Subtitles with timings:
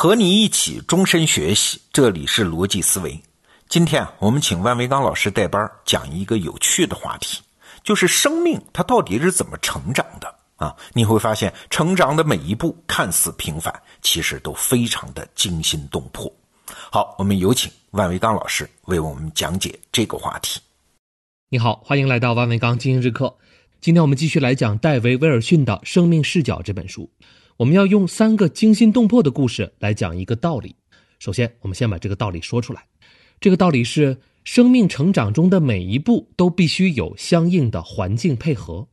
[0.00, 3.20] 和你一起终身学习，这里是逻辑思维。
[3.68, 7.42] 今天，我们请万维刚老师带班讲一个有趣的话题，
[7.82, 10.72] 就是生命它到底是怎么成长的啊？
[10.92, 16.32] 你会发现，成长的每一步看似平凡，其实都非常的惊心动魄。
[16.92, 20.60] 好，我们有请万维刚老师为我们讲解这个话题。
[21.48, 23.36] 你好，欢迎来到万维刚经营日课。
[23.80, 27.10] 今天我们继续来讲戴维·威尔逊的《生命视角》这本书。
[27.58, 30.76] 我们要用三个惊心动魄的故事来讲一个道理。
[31.18, 32.86] 首先，我们先把这个道理说出来。
[33.40, 38.86] 这个道理是：生命成长中的每一步都必须有相应的环境配合。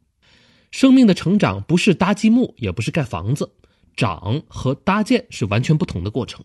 [0.71, 3.51] 生命的成长不是搭积木，也不是盖房子。
[3.95, 6.43] 长和搭建是完全不同的过程。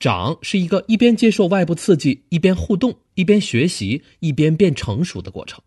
[0.00, 5.62] 长是一个一边接受外部刺激，一边互动，一边学习，一边变成熟的过程。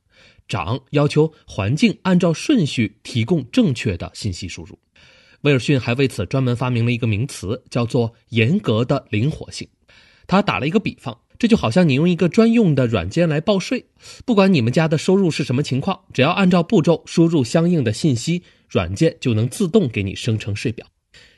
[0.49, 4.77] 长要求环境按照顺序提供正确的信息输入。
[5.43, 9.67] 威尔逊还为此专门发明了一个名词，叫做“严格的灵活性”。
[10.25, 13.85] 他打了一个比方，这就好像你用一个专用的软件来报税，
[14.25, 20.87] 不管你们家的收入是什么情况，只要按照步骤输入相应的信息，软件就能自动给你生成税表。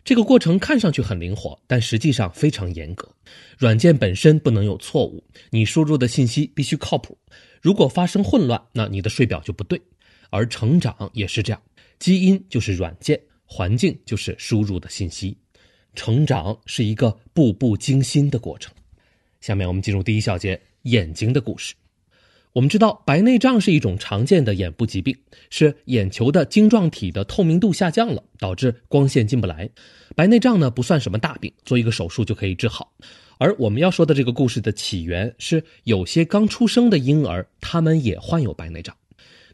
[0.03, 3.09] 这个过程看上去很灵活，但实际上非常严格。
[3.57, 7.17] 软件本身不能有错误，你输入的信息必须靠谱。
[7.59, 9.81] 如果发生混乱，那你的税表就不对。
[10.29, 11.59] 而成长也是这样，
[11.97, 13.19] 基因就是软件。
[13.45, 15.38] 环境就是输入的信息，
[15.93, 18.73] 成长是一个步步惊心的过程。
[19.41, 21.73] 下面我们进入第一小节：眼睛的故事。
[22.53, 25.13] 我们知道，白内障是一种常见的眼部疾病，
[25.49, 29.69] 是眼球的晶状体的透明度下降了，导致光线进不来。
[30.16, 32.93] 白内障呢不算什么大病，做一个手术就可以治好。
[33.38, 38.95] 而我们要说的这个故事的起源是，有些刚出生的婴儿，他们也患有白内障。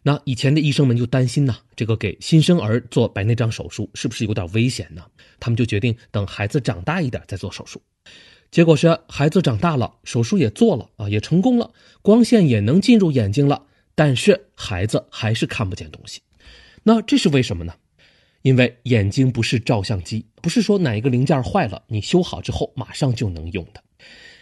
[0.03, 5.05] 那以前的医生们就担心呢，这个给新生儿做白内障手术是不是有点危险呢？
[5.39, 7.81] 他们就决定等孩子长大一点再做手术。
[8.49, 13.63] 结果是孩子长大了，手术也做了啊，也成功了，光线也能进入眼睛了，
[13.95, 16.21] 但是孩子还是看不见东西。
[16.83, 17.73] 那这是为什么呢？
[18.41, 23.83] 因为眼睛不是照相机，不是说哪一个零件坏了，你修好之后马上就能用的。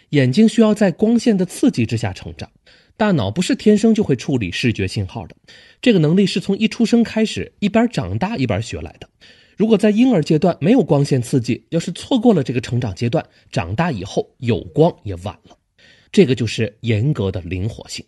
[0.08, 2.50] 眼睛需要在光线的刺激之下成长。
[3.00, 5.34] 大脑不是天生就会处理视觉信号的，
[5.80, 9.08] 这个能力是从一出生开始，一边长大一边学来的。
[9.56, 15.56] 如果在婴儿阶段没有光线刺激，要是错过了这个成长阶段，长大以后有光也晚了。
[16.12, 18.04] 这个就是严格的灵活性，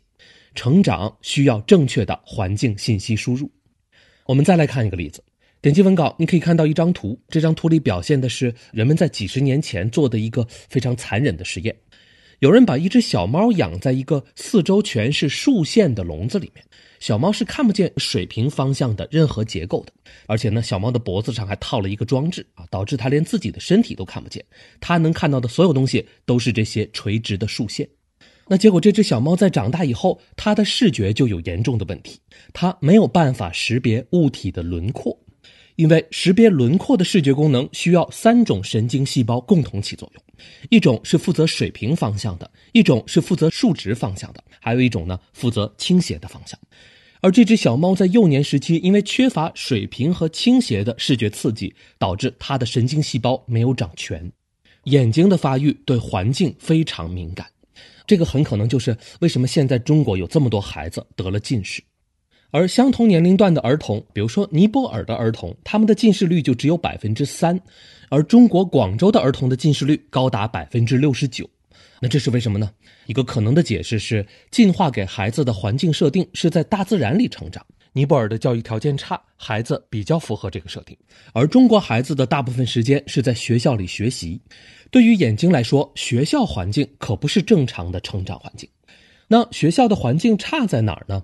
[0.55, 3.51] 成长需要正确的环境信息输入。
[4.27, 5.25] 我们再来看一个例子，
[5.63, 11.75] 点击文稿，你可以看到一张图，这张图里表现的是人们在几十年前做的一个非常残忍的实验。
[12.43, 16.65] 有人把一只小猫养在一个四周全是竖线的笼子里面，
[16.99, 19.93] 小猫是看不见水平方向的任何结构的，
[20.27, 24.45] 而且呢，小猫的脖子上还套了一个装置啊，导致它连自己的身体都看不见，
[24.81, 27.89] 它能看到的所有东西都是这些垂直的竖线。
[28.49, 32.19] 那结果，这只小猫在长大以后，它的视觉就有严重的问题，
[32.53, 35.17] 它没有办法识别物体的轮廓。
[35.77, 40.23] 因为识别轮廓的视觉功能需要三种神经细胞共同起作用，
[40.71, 46.59] 一种是负责水平方向的，一种是负责竖直方向的，还有一种呢负责倾斜的方向。
[47.21, 54.31] 而这只小猫在幼年时期因为缺乏水平和倾斜的视觉刺激，导致它的神经细胞没有长全，
[54.85, 57.47] 眼睛的发育对环境非常敏感。
[58.07, 61.81] 这个很可能就是为什么现在中国有这么多孩子得了近视。
[62.53, 67.59] 而相同年龄段的儿童，比如说尼泊尔的儿童，他们的近视率就只有百分之三，
[68.11, 71.49] 而中国广州的儿童的近视率高达百分之六十九。
[71.99, 72.71] 那这是为什么呢？
[73.07, 77.65] 一个可能的解释是，进化给孩子的环境设定是在大自然里成长。
[77.95, 80.97] 尼泊尔的教育条件差，孩子比较符合这个设定，
[81.33, 84.41] 而中国孩子的大部分时间是在学校里学习。
[84.91, 88.69] 对于眼睛来说，学校环境可不是正常的成长环境。
[89.29, 91.23] 那学校的环境差在哪儿呢？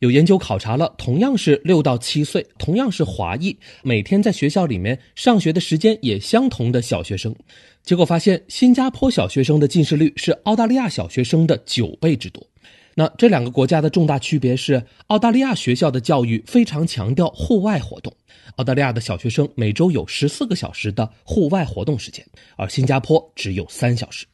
[0.00, 7.34] 有研究考察了，同样是六到七岁，同样是华裔，每天在学校里面上学的时间也相同的小学生，
[7.82, 12.46] 结果发现，新加坡小学生的近视率是澳大利亚小学生的九倍之多。
[12.94, 18.12] 那这两个国家的重大区别是，澳大利亚学校的教育非常强调户外活动，
[18.56, 22.22] 澳大利亚的小学生每周有十四个小时的户外活动时间，
[22.56, 24.26] 而新加坡只有三小时。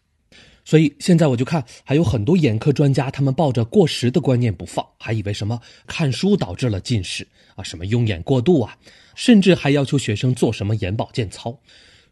[0.64, 7.26] 所以现在我就看，还有很多眼科专家，他们抱着过时的观念不放，还以为什么看书导致了近视
[7.56, 8.76] 啊，什么用眼过度啊，
[9.14, 11.58] 甚至还要求学生做什么眼保健操。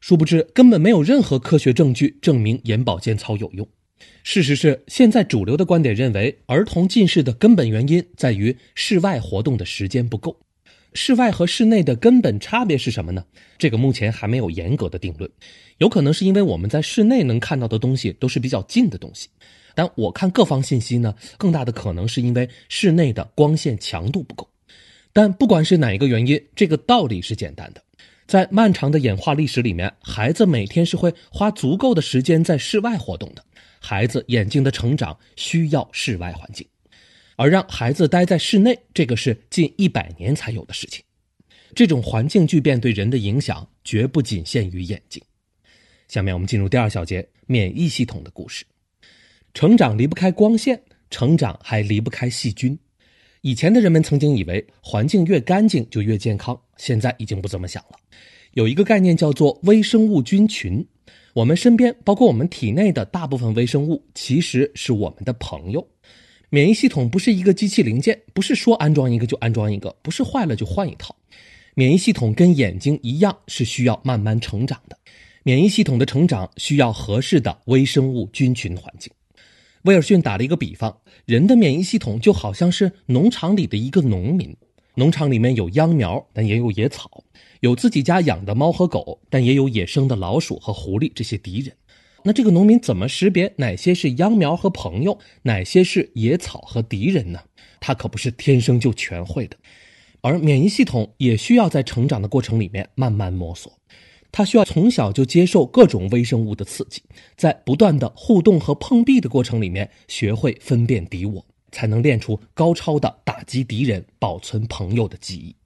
[0.00, 3.68] 殊不知，根本没有任何科学证据证明眼保健操有用。
[4.22, 10.36] 事实是，现在主流的观点认为，儿童近视的根本原因在于室外活动的时间不够。
[10.92, 13.24] 室外和室内的根本差别是什么呢？
[13.58, 15.30] 这个目前还没有严格的定论，
[15.78, 19.28] 有可能是因为我们在室内能看到的东西都是比较近的东西，
[19.74, 24.48] 但我看各方信息呢，更大的可能是因为室内的光线强度不够。
[25.12, 27.82] 但不管是哪一个原因，这个道理是简单的，
[28.26, 33.44] 在漫长的演化历史里面，孩子每天是会花足够的时间在室外活动的，
[33.80, 36.66] 孩子眼睛的成长需要室外环境。
[37.40, 41.02] 而让孩子待在室内，这个是近一百年才有的事情。
[41.74, 45.22] 这种环境巨变对人的影响绝不仅限于眼睛。
[46.06, 48.66] 下面我们进入第二小节：免疫系统的故事。
[49.54, 52.78] 成长离不开光线，成长还离不开细菌。
[53.40, 57.96] 以前的人们曾经以为环境越干净就越健康，现在已经不这么想了。
[58.52, 60.86] 有一个概念叫做微生物菌群。
[61.32, 65.88] 我们身边，包括我们体内的大部分微生物，其实是我们的朋友。
[66.52, 71.14] 免疫系统不是一个机器零件，不是说安装一个就安装一个，不是坏了就换一套。
[71.74, 74.98] 免疫系统跟眼睛一样，是需要慢慢成长的。
[75.44, 79.12] 免疫系统的成长需要合适的微生物菌群环境。
[79.82, 84.52] 威尔逊打了一个比方，人的免疫系统就好像是农场里的一个农民，
[84.96, 87.22] 农场里面有秧苗，但也有野草，
[87.60, 91.72] 有自己家养的猫和狗，但也有野生的老鼠和狐狸这些敌人。
[92.24, 97.40] 那这个农民怎么识别哪些是秧苗和朋友，哪些是野草和敌人呢？
[97.80, 99.56] 他可不是天生就全会的，
[100.20, 103.72] 而免疫系统也需要在成长的过程里面慢慢摸索，
[104.30, 107.02] 他需要从小就接受各种微生物的刺激，
[107.36, 115.56] 在不断的互动和碰壁的过程里面，学会分辨敌我，才能练出高超的打击敌人、保存朋友的技艺。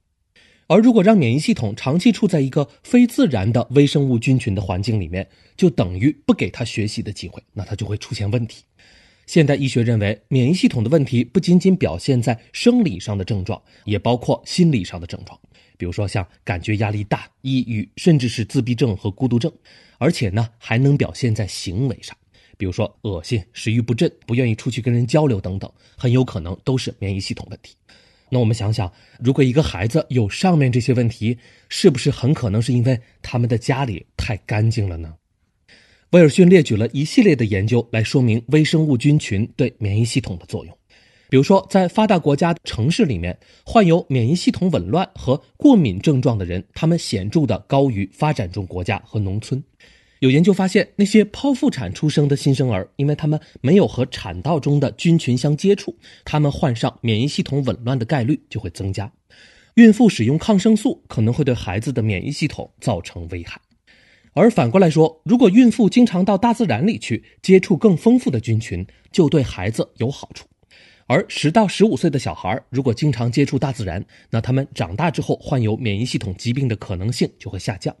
[0.67, 8.63] 而如果让免疫系统长期处在一个非自然的微生物菌群的环境里面，就等于不给他学习的机会，那他就会出现问题。
[9.27, 15.39] 现代医学认为，免疫系统的问题不仅仅表现在生理上的症状，也包括心理上的症状，
[15.77, 19.51] 比如说像感觉压力大、抑郁，甚至是自闭症和孤独症。
[19.97, 22.15] 而且呢，还能表现在行为上，
[22.57, 27.75] 比如说恶心、食欲不振、不愿意出去跟人交流等等，很有可能都是免疫系统问题。
[28.29, 31.37] 那我们想想，如果一个孩子有上面这些问题，
[31.69, 35.13] 是不是很可能是因为他们的家里太干净了呢？
[36.11, 40.77] 威尔逊列举了一系列的研究来说明微生物菌群对免疫系统的作用。
[41.27, 49.61] 比如说，在发达国家城市里面，患有免疫系统紊乱和过敏症状的人，他们显著的高于发展中国家和农村。
[50.19, 59.11] 有研究发现，那些剖腹产出生的新生儿，因为他们没有和产道中的菌群相接触，他们患上免疫系统紊乱的概率就会增加。
[59.75, 63.59] 孕妇使用抗生素可能会对孩子的免疫系统造成危害。
[64.33, 70.45] 而反过来说，如果孕妇经常到大自然里去接触更丰富的菌群，就对孩子有好处。
[71.07, 77.95] 而十到十五岁的小孩如果经常接触大自然，那他们长大之后患有免疫系统疾病的可能性就会下降。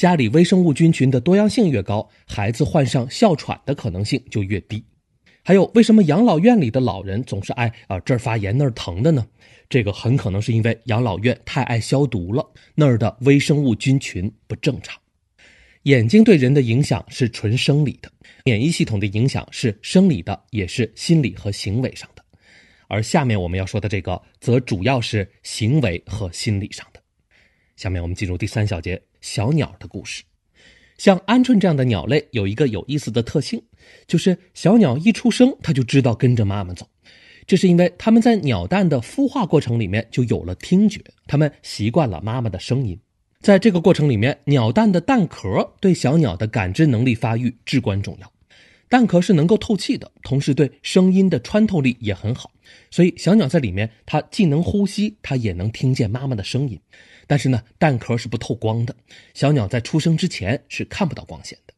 [0.00, 4.82] 家里微生物菌群的多样性越高，孩子患上哮喘的可能性就越低。
[5.44, 9.26] 还有，为什么养老院里的老人总是爱啊这儿发炎那儿疼的呢？
[9.68, 12.42] 这个很可能是因为养老院太爱消毒了，
[12.74, 14.98] 那儿的微生物菌群不正常。
[15.82, 18.10] 眼睛对人的影响是纯生理的，
[18.46, 22.24] 免疫系统的影响是生理的，也是心理和行为上的。
[22.88, 26.99] 而下面我们要说的这个，则主要是行为和心理上的。
[27.80, 29.00] 下面我们进入第三小节。
[29.22, 30.22] 小鸟的故事，
[30.98, 33.62] 像鹌鹑这样的鸟类有一个有意思的特性，
[34.06, 36.86] 就是小鸟一出生它就知道跟着妈妈走。
[37.46, 43.00] 这是因为它们在鸟蛋的孵化过程里面就有了听觉，它们习惯了妈妈的声音。
[43.40, 48.30] 在这个过程里面，鸟蛋的蛋壳对小鸟的感知能力发育至关重要。
[48.90, 52.50] 蛋壳是能够透气的，同时对声音的穿透力也很好，
[52.90, 56.78] 所以小鸟在里面它既能呼吸，它也能听见妈妈的声音。
[57.30, 58.92] 但是呢，蛋壳是不透光的，
[59.34, 61.72] 小鸟在出生之前是看不到光线的。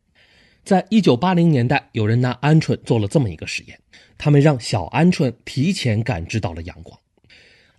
[0.64, 3.78] 在一九八零年代，有人拿鹌鹑做了这么一个实验，
[4.16, 6.98] 他们让小鹌鹑提前感知到了阳光。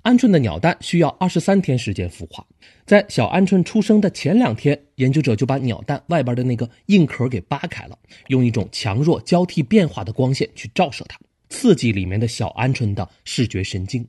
[0.03, 2.45] 鹌鹑的鸟蛋需要二十三天时间孵化，
[2.85, 11.17] 在小鹌鹑出生的前两天，研究者就把鸟蛋外边的那个硬壳给扒开了，用一种强弱交替变化的光线去照射它，
[11.49, 14.07] 刺激里面的小鹌鹑的视觉神经。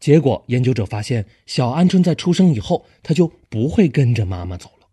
[0.00, 4.88] 结果，研究者发现，小鹌鹑在出生以后，它就不会跟着妈妈走了。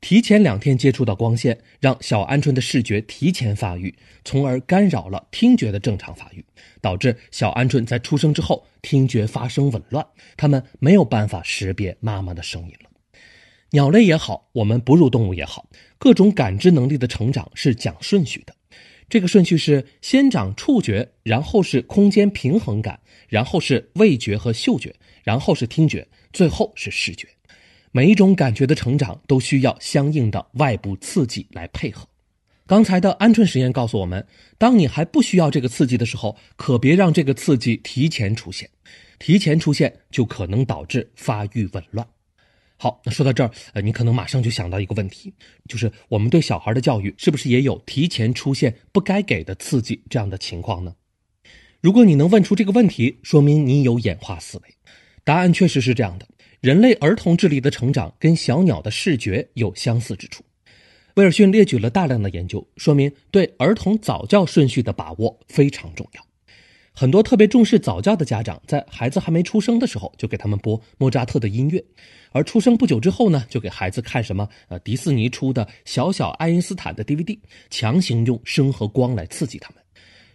[0.00, 3.92] 提前两天接触到光线，让小鹌鹑的视觉提前发育，
[4.24, 6.44] 从而干扰了听觉的正常发育，
[6.80, 12.88] 导致小鹌鹑在出生之后听觉发生紊乱，它们没有办法识别妈妈的声音了。
[13.72, 15.68] 鸟类也好，我们哺乳动物也好，
[15.98, 18.54] 各种感知能力的成长是讲顺序的。
[19.08, 27.26] 这个顺序是先长触觉，然后是空间平衡感，然后是味觉和嗅觉，然后是听觉，最后是视觉。
[27.90, 32.06] 每一种感觉的成长都需要相应的外部刺激来配合。
[32.66, 34.26] 刚才的鹌鹑实验告诉我们，
[34.58, 38.68] 当你还不需要这个刺激的时候，可别让这个刺激提前出现。
[39.18, 42.06] 提前出现就可能导致发育紊乱。
[42.80, 45.34] 好，那说到这儿，呃，你可能马上就想到一个问题，
[45.68, 50.94] 就是我们对小孩的教育是不是也有提前出现不该给的刺激这样的情况呢？
[51.80, 54.74] 如果你能问出这个问题，说明你有演化思维。
[55.24, 56.26] 答案确实是这样的。
[56.60, 60.44] 人类儿童智力的成长跟小鸟的视觉有相似之处。
[61.14, 66.27] 威尔逊列举了大量的研究，说明对儿童早教顺序的把握非常重要。
[66.98, 71.80] 很多特别重视早教的家长，在孩子还没出生的时候就给他们播莫扎特的音乐，
[72.32, 77.38] 而出生不久之后呢，就给孩子看什么呃迪士尼出的小小爱因斯坦的 DVD，
[77.70, 79.82] 强行用声和光来刺激他们。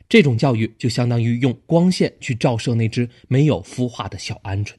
[0.08, 4.72] 这种教育就相当于用光线去照射那只没有孵化的小鹌鹑。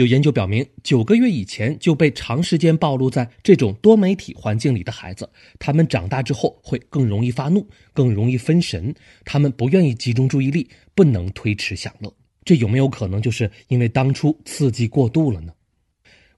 [0.00, 5.28] 有研究表明，九个月以前就被长时间暴露在这种多媒体环境里的孩子，
[5.58, 8.94] 他们长大之后会更容易发怒，更容易分神，
[9.26, 12.10] 他们不愿意集中注意力，不能推迟享乐。
[12.46, 15.52] 这有没有可能就是因为当初刺激过度了呢？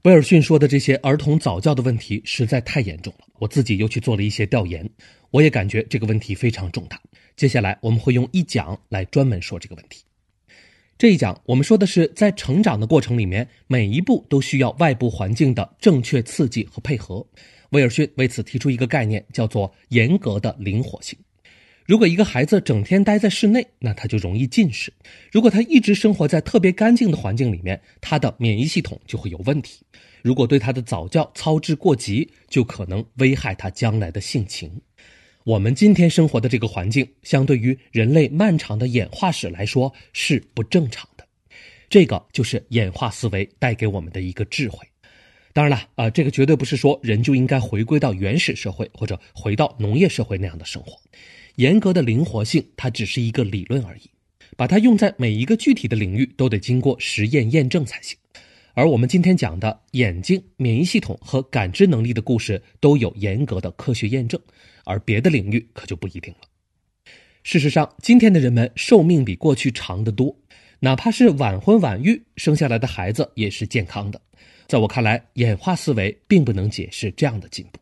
[0.02, 4.90] 威尔逊说的这些儿童早教的问题实在太严重了，我自己又去做了一些调研，
[5.30, 7.00] 我也感觉这个问题非常重大。
[7.36, 10.02] 接下来我们会用一讲来专门说这个问题。
[10.98, 17.26] 这一讲我们说的是，在成长的过程里面，每一步都需要外部环境的正确刺激和配合。
[17.70, 21.18] 威尔逊为此提出一个概念，叫做严格的灵活性。
[21.84, 24.92] 如果一个孩子整天待在室内，那他就容易近视；
[25.32, 29.84] 如果他一直生活在特别干净的环境里面，他的免疫系统就会有问题。
[30.22, 34.70] 如果对他的早教操之过急，就可能危害他将来的性情。
[35.44, 41.26] 我们今天生活的这个环境，相对于人类漫长的演化史来说是不正常的。
[41.90, 44.78] 这个就是演化思维带给我们的一个智慧。
[45.52, 50.96] 当然了，啊，这个绝对不是说人就应该回归到原始社会或者回到农业社会那样的生活。
[51.56, 54.08] 严格的灵活性，它只是一个理论而已，
[54.56, 58.16] 把它用在每一个具体的领域，都得经过实验验证才行。
[58.74, 64.40] 而我们今天讲的眼睛、免疫系统和感知能力的故事，都有严格的科学验证。
[64.84, 66.40] 而别的领域可就不一定了。
[67.42, 70.34] 事实上，今天的人们寿命比过去长得多，
[70.80, 74.20] 哪怕是晚婚晚育，生下来的孩子也是健康的。
[74.66, 77.78] 在我看来，演化思维并不能解释这样的进步。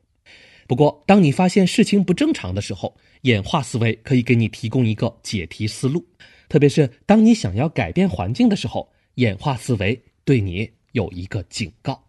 [0.67, 6.05] 不过，当你发现事情不正常的时候，演化思维可以给你提供一个解题思路。
[6.49, 12.03] 特别是当你想要改变环境的时候，演化思维对你有一个警告。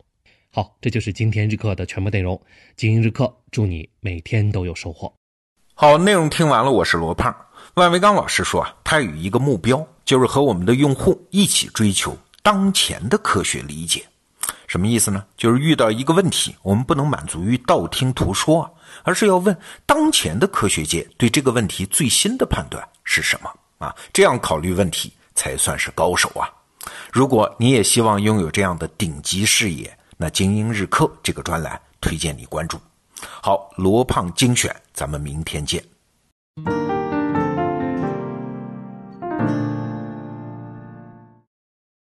[0.54, 2.40] 好，这就是今天日课的全部内容。
[2.76, 5.14] 精英日课，祝你每天都有收获。
[5.74, 7.34] 好，内容听完了，我是罗胖。
[7.76, 14.04] 万维刚老师说啊，他有一个目标，就是和我们的用户一起追求当前的科学理解。
[14.68, 15.26] 什么意思呢？
[15.38, 18.70] 就是遇到一个问题，我们不能满足于道听途说，
[19.04, 23.96] 而是要问当前的科学界对这个问题最新的判断是什么啊？
[24.12, 26.52] 这样考虑问题才算是高手啊。
[27.12, 32.80] 如果你也希望拥有这样的顶级视野，那精英日课这个专栏推荐你关注。
[33.22, 35.84] 好，罗胖精选，咱们明天见。